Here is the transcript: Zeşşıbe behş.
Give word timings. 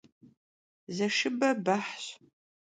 Zeşşıbe 0.95 1.49
behş. 1.65 2.03